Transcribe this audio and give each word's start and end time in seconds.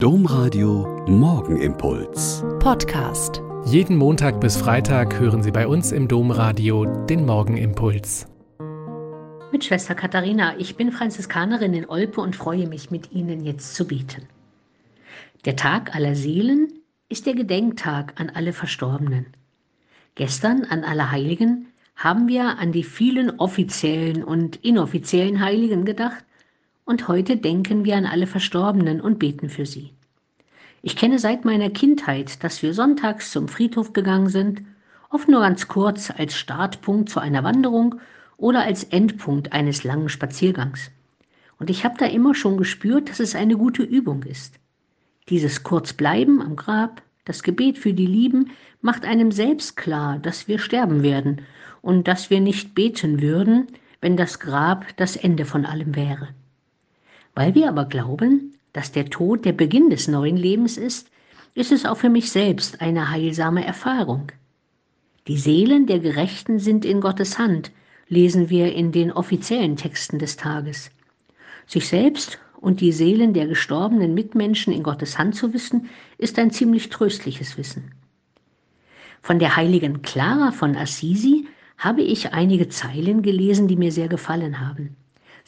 Domradio 0.00 1.04
Morgenimpuls. 1.08 2.44
Podcast. 2.60 3.42
Jeden 3.64 3.96
Montag 3.96 4.40
bis 4.40 4.56
Freitag 4.56 5.18
hören 5.18 5.42
Sie 5.42 5.50
bei 5.50 5.66
uns 5.66 5.90
im 5.90 6.06
Domradio 6.06 6.84
den 6.84 7.26
Morgenimpuls. 7.26 8.28
Mit 9.50 9.64
Schwester 9.64 9.96
Katharina, 9.96 10.56
ich 10.56 10.76
bin 10.76 10.92
Franziskanerin 10.92 11.74
in 11.74 11.88
Olpe 11.88 12.20
und 12.20 12.36
freue 12.36 12.68
mich, 12.68 12.92
mit 12.92 13.10
Ihnen 13.10 13.44
jetzt 13.44 13.74
zu 13.74 13.88
beten. 13.88 14.28
Der 15.44 15.56
Tag 15.56 15.96
aller 15.96 16.14
Seelen 16.14 16.68
ist 17.08 17.26
der 17.26 17.34
Gedenktag 17.34 18.20
an 18.20 18.30
alle 18.30 18.52
Verstorbenen. 18.52 19.26
Gestern 20.14 20.64
an 20.64 20.84
alle 20.84 21.10
Heiligen 21.10 21.72
haben 21.96 22.28
wir 22.28 22.60
an 22.60 22.70
die 22.70 22.84
vielen 22.84 23.40
offiziellen 23.40 24.22
und 24.22 24.64
inoffiziellen 24.64 25.40
Heiligen 25.40 25.84
gedacht 25.84 26.24
und 26.88 27.06
heute 27.06 27.36
denken 27.36 27.84
wir 27.84 27.96
an 27.96 28.06
alle 28.06 28.26
Verstorbenen 28.26 29.02
und 29.02 29.18
beten 29.18 29.50
für 29.50 29.66
sie. 29.66 29.90
Ich 30.80 30.96
kenne 30.96 31.18
seit 31.18 31.44
meiner 31.44 31.68
Kindheit, 31.68 32.42
dass 32.42 32.62
wir 32.62 32.72
sonntags 32.72 33.30
zum 33.30 33.46
Friedhof 33.46 33.92
gegangen 33.92 34.30
sind, 34.30 34.62
oft 35.10 35.28
nur 35.28 35.40
ganz 35.40 35.68
kurz 35.68 36.10
als 36.10 36.34
Startpunkt 36.34 37.10
zu 37.10 37.20
einer 37.20 37.44
Wanderung 37.44 37.96
oder 38.38 38.62
als 38.62 38.84
Endpunkt 38.84 39.52
eines 39.52 39.84
langen 39.84 40.08
Spaziergangs. 40.08 40.90
Und 41.58 41.68
ich 41.68 41.84
habe 41.84 41.96
da 41.98 42.06
immer 42.06 42.34
schon 42.34 42.56
gespürt, 42.56 43.10
dass 43.10 43.20
es 43.20 43.34
eine 43.34 43.58
gute 43.58 43.82
Übung 43.82 44.22
ist. 44.22 44.54
Dieses 45.28 45.64
Kurzbleiben 45.64 46.40
am 46.40 46.56
Grab, 46.56 47.02
das 47.26 47.42
Gebet 47.42 47.76
für 47.76 47.92
die 47.92 48.06
Lieben, 48.06 48.52
macht 48.80 49.04
einem 49.04 49.30
selbst 49.30 49.76
klar, 49.76 50.18
dass 50.20 50.48
wir 50.48 50.58
sterben 50.58 51.02
werden 51.02 51.42
und 51.82 52.08
dass 52.08 52.30
wir 52.30 52.40
nicht 52.40 52.74
beten 52.74 53.20
würden, 53.20 53.66
wenn 54.00 54.16
das 54.16 54.40
Grab 54.40 54.86
das 54.96 55.16
Ende 55.16 55.44
von 55.44 55.66
allem 55.66 55.94
wäre. 55.94 56.28
Weil 57.38 57.54
wir 57.54 57.68
aber 57.68 57.84
glauben, 57.84 58.54
dass 58.72 58.90
der 58.90 59.10
Tod 59.10 59.44
der 59.44 59.52
Beginn 59.52 59.90
des 59.90 60.08
neuen 60.08 60.36
Lebens 60.36 60.76
ist, 60.76 61.08
ist 61.54 61.70
es 61.70 61.86
auch 61.86 61.96
für 61.96 62.08
mich 62.08 62.32
selbst 62.32 62.80
eine 62.80 63.12
heilsame 63.12 63.64
Erfahrung. 63.64 64.32
Die 65.28 65.38
Seelen 65.38 65.86
der 65.86 66.00
Gerechten 66.00 66.58
sind 66.58 66.84
in 66.84 67.00
Gottes 67.00 67.38
Hand, 67.38 67.70
lesen 68.08 68.50
wir 68.50 68.74
in 68.74 68.90
den 68.90 69.12
offiziellen 69.12 69.76
Texten 69.76 70.18
des 70.18 70.36
Tages. 70.36 70.90
Sich 71.68 71.86
selbst 71.86 72.40
und 72.60 72.80
die 72.80 72.90
Seelen 72.90 73.34
der 73.34 73.46
gestorbenen 73.46 74.14
Mitmenschen 74.14 74.72
in 74.72 74.82
Gottes 74.82 75.16
Hand 75.16 75.36
zu 75.36 75.54
wissen, 75.54 75.90
ist 76.18 76.40
ein 76.40 76.50
ziemlich 76.50 76.88
tröstliches 76.88 77.56
Wissen. 77.56 77.92
Von 79.22 79.38
der 79.38 79.54
heiligen 79.54 80.02
Clara 80.02 80.50
von 80.50 80.74
Assisi 80.74 81.46
habe 81.76 82.02
ich 82.02 82.32
einige 82.32 82.68
Zeilen 82.68 83.22
gelesen, 83.22 83.68
die 83.68 83.76
mir 83.76 83.92
sehr 83.92 84.08
gefallen 84.08 84.58
haben. 84.58 84.96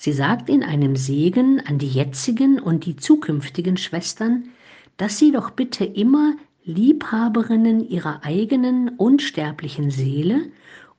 Sie 0.03 0.15
sagt 0.15 0.49
in 0.49 0.63
einem 0.63 0.97
Segen 0.97 1.61
an 1.67 1.77
die 1.77 1.87
jetzigen 1.87 2.59
und 2.59 2.87
die 2.87 2.97
zukünftigen 2.97 3.77
Schwestern, 3.77 4.45
dass 4.97 5.19
sie 5.19 5.31
doch 5.31 5.51
bitte 5.51 5.85
immer 5.85 6.37
Liebhaberinnen 6.65 7.87
ihrer 7.87 8.25
eigenen 8.25 8.89
unsterblichen 8.97 9.91
Seele 9.91 10.47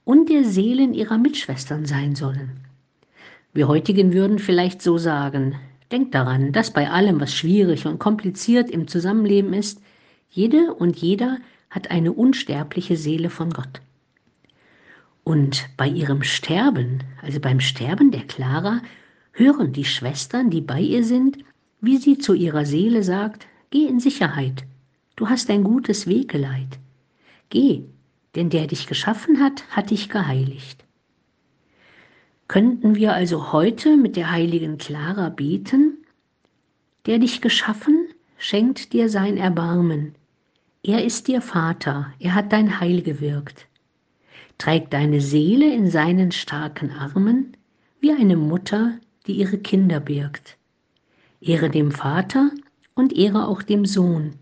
und 0.03 0.29
der 0.29 0.43
Seelen 0.43 0.93
ihrer 0.93 1.17
Mitschwestern 1.17 1.87
sein 1.87 2.13
sollen. 2.13 2.59
Wir 3.55 3.67
heutigen 3.67 4.13
würden 4.13 4.37
vielleicht 4.37 4.83
so 4.83 4.99
sagen, 4.99 5.55
denkt 5.91 6.13
daran, 6.13 6.51
dass 6.51 6.71
bei 6.71 6.91
allem, 6.91 7.19
was 7.19 7.33
schwierig 7.33 7.87
und 7.87 7.97
kompliziert 7.97 8.69
im 8.69 8.87
Zusammenleben 8.87 9.53
ist, 9.53 9.81
jede 10.29 10.75
und 10.75 10.95
jeder 10.95 11.39
hat 11.71 11.89
eine 11.89 12.11
unsterbliche 12.11 12.97
Seele 12.97 13.31
von 13.31 13.49
Gott. 13.49 13.81
Und 15.23 15.69
bei 15.77 15.87
ihrem 15.87 16.23
Sterben, 16.23 17.03
also 17.21 17.39
beim 17.39 17.59
Sterben 17.59 18.11
der 18.11 18.23
Clara, 18.23 18.81
hören 19.33 19.71
die 19.71 19.85
Schwestern, 19.85 20.49
die 20.49 20.61
bei 20.61 20.79
ihr 20.79 21.03
sind, 21.03 21.37
wie 21.79 21.97
sie 21.97 22.17
zu 22.17 22.33
ihrer 22.33 22.65
Seele 22.65 23.03
sagt, 23.03 23.47
geh 23.69 23.85
in 23.85 23.99
Sicherheit, 23.99 24.65
du 25.15 25.29
hast 25.29 25.49
ein 25.49 25.63
gutes 25.63 26.07
Wegeleit. 26.07 26.79
Geh, 27.49 27.83
denn 28.35 28.49
der 28.49 28.67
dich 28.67 28.87
geschaffen 28.87 29.39
hat, 29.39 29.63
hat 29.69 29.91
dich 29.91 30.09
geheiligt. 30.09 30.83
Könnten 32.47 32.95
wir 32.95 33.13
also 33.13 33.53
heute 33.53 33.97
mit 33.97 34.15
der 34.15 34.31
heiligen 34.31 34.77
Clara 34.77 35.29
beten? 35.29 35.97
Der 37.05 37.19
dich 37.19 37.41
geschaffen, 37.41 38.07
schenkt 38.37 38.93
dir 38.93 39.09
sein 39.09 39.37
Erbarmen. 39.37 40.15
Er 40.83 41.03
ist 41.05 41.27
dir 41.27 41.41
Vater, 41.41 42.13
er 42.19 42.33
hat 42.35 42.51
dein 42.51 42.79
Heil 42.79 43.01
gewirkt 43.01 43.67
trägt 44.61 44.93
deine 44.93 45.21
Seele 45.21 45.73
in 45.73 45.89
seinen 45.89 46.31
starken 46.31 46.91
Armen 46.91 47.57
wie 47.99 48.11
eine 48.11 48.37
Mutter, 48.37 48.93
die 49.25 49.33
ihre 49.33 49.57
Kinder 49.57 49.99
birgt. 49.99 50.57
Ehre 51.41 51.71
dem 51.71 51.91
Vater 51.91 52.51
und 52.93 53.11
ehre 53.11 53.47
auch 53.47 53.63
dem 53.63 53.85
Sohn. 53.85 54.33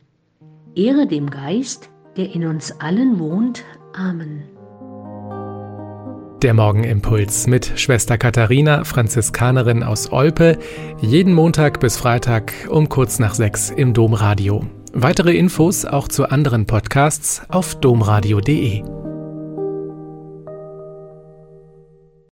Ehre 0.75 1.07
dem 1.07 1.29
Geist, 1.29 1.89
der 2.17 2.35
in 2.35 2.45
uns 2.45 2.81
allen 2.81 3.17
wohnt. 3.17 3.63
Amen. 3.93 4.43
Der 6.41 6.53
Morgenimpuls 6.53 7.47
mit 7.47 7.79
Schwester 7.79 8.17
Katharina, 8.17 8.83
Franziskanerin 8.83 9.83
aus 9.83 10.11
Olpe, 10.11 10.57
jeden 11.01 11.33
Montag 11.33 11.79
bis 11.79 11.95
Freitag 11.95 12.53
um 12.69 12.89
kurz 12.89 13.19
nach 13.19 13.35
sechs 13.35 13.69
im 13.69 13.93
Domradio. 13.93 14.65
Weitere 14.91 15.37
Infos 15.37 15.85
auch 15.85 16.09
zu 16.09 16.29
anderen 16.29 16.65
Podcasts 16.65 17.41
auf 17.47 17.75
domradio.de. 17.79 18.98